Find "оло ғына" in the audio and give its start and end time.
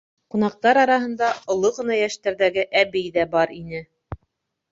1.55-1.97